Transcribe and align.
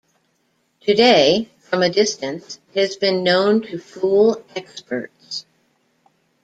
Today, 0.79 1.47
from 1.59 1.83
a 1.83 1.89
distance, 1.91 2.57
it 2.73 2.79
has 2.79 2.95
been 2.97 3.23
"known 3.23 3.61
to 3.61 3.77
fool 3.77 4.43
experts". 4.55 5.45